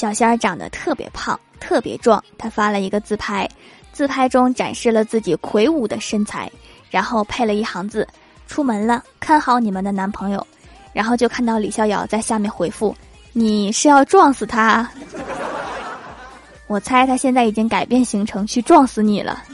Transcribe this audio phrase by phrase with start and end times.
[0.00, 3.46] 小仙儿长得特别胖特别壮他发了一个自拍
[3.92, 6.50] 自拍中展示了自己魁梧的身材
[6.88, 8.08] 然后配了一行字
[8.46, 10.46] 出门了看好你们的男朋友。
[10.94, 12.96] 然后就看到李逍遥在下面回复
[13.34, 14.90] 你是要撞死他？
[16.66, 19.44] 我猜他现在已经改变行程去撞死你了。